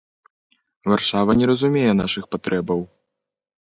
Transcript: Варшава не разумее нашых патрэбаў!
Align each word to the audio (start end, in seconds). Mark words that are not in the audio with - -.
Варшава 0.93 1.37
не 1.43 1.51
разумее 1.53 1.93
нашых 2.03 2.23
патрэбаў! 2.37 2.87